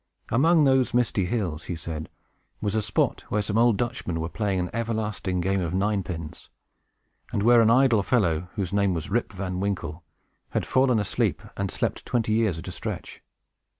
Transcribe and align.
Among 0.29 0.63
those 0.63 0.95
misty 0.95 1.25
hills, 1.25 1.65
he 1.65 1.75
said, 1.75 2.09
was 2.59 2.73
a 2.73 2.81
spot 2.81 3.23
where 3.29 3.43
some 3.43 3.59
old 3.59 3.77
Dutchmen 3.77 4.19
were 4.19 4.29
playing 4.29 4.59
an 4.59 4.71
everlasting 4.73 5.41
game 5.41 5.61
of 5.61 5.75
nine 5.75 6.01
pins, 6.01 6.49
and 7.31 7.43
where 7.43 7.61
an 7.61 7.69
idle 7.69 8.01
fellow, 8.01 8.49
whose 8.55 8.73
name 8.73 8.95
was 8.95 9.11
Rip 9.11 9.31
Van 9.31 9.59
Winkle, 9.59 10.03
had 10.53 10.65
fallen 10.65 10.97
asleep, 10.97 11.43
and 11.55 11.69
slept 11.69 12.03
twenty 12.03 12.33
years 12.33 12.57
at 12.57 12.67
a 12.67 12.71
stretch. 12.71 13.21